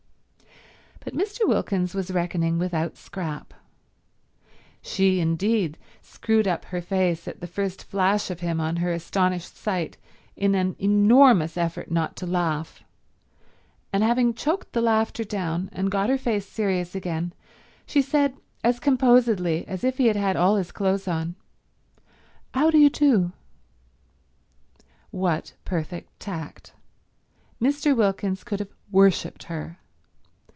[1.03, 1.47] But Mr.
[1.47, 3.55] Wilkins was reckoning without Scrap.
[4.83, 9.57] She, indeed, screwed up her face at the first flash of him on her astonished
[9.57, 9.97] sight
[10.37, 12.83] in an enormous effort not to laugh,
[13.91, 17.33] and having choked the laughter down and got her face serious again,
[17.87, 21.33] she said as composedly as if he had had all his clothes on,
[22.53, 23.31] "How do you do."
[25.09, 26.73] What perfect tact.
[27.59, 27.97] Mr.
[27.97, 29.79] Wilkins could have worshipped her.